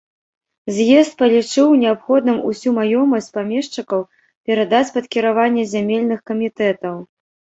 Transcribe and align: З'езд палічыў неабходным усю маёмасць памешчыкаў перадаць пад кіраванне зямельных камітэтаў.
З'езд 0.75 1.11
палічыў 1.19 1.67
неабходным 1.81 2.39
усю 2.53 2.69
маёмасць 2.79 3.29
памешчыкаў 3.37 4.01
перадаць 4.47 4.89
пад 4.95 5.05
кіраванне 5.17 5.63
зямельных 5.75 6.19
камітэтаў. 6.31 6.95